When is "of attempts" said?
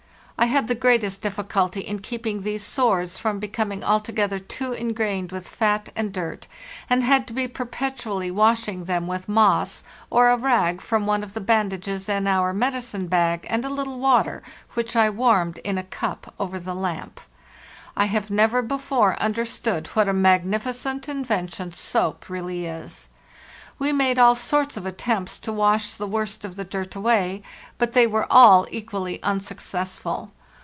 24.77-25.39